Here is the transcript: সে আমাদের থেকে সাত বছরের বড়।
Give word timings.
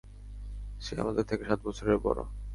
সে 0.81 0.93
আমাদের 0.99 1.23
থেকে 1.23 1.43
সাত 1.45 1.59
বছরের 1.63 1.97
বড়। 1.97 2.19